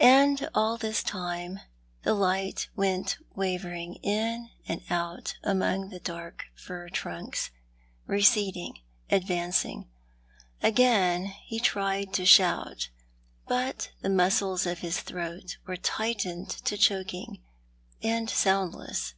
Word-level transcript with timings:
And 0.00 0.48
all 0.54 0.78
this 0.78 1.02
time 1.02 1.60
the 2.02 2.14
light 2.14 2.70
went 2.76 3.18
wavering 3.34 3.96
in 3.96 4.48
and 4.66 4.80
out 4.88 5.36
among 5.42 5.90
the 5.90 6.00
dark 6.00 6.44
fir 6.54 6.88
trunks— 6.88 7.50
receding— 8.16 8.78
advancing. 9.10 9.90
Again 10.62 11.26
he 11.44 11.60
tried 11.60 12.14
to 12.14 12.24
shout, 12.24 12.88
but 13.46 13.90
the 14.00 14.08
muscles 14.08 14.64
of 14.64 14.78
his 14.78 15.02
throat 15.02 15.58
were 15.66 15.76
tightened 15.76 16.48
to 16.64 16.78
choking, 16.78 17.42
and 18.02 18.30
soundless. 18.30 19.12